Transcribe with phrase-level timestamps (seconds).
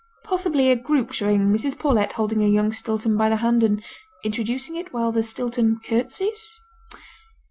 [0.23, 1.77] (Possibly a group showing Mrs.
[1.77, 3.83] Paulet holding a young Stilton by the hand and
[4.23, 6.59] introducing it, while the Stilton curtsies.)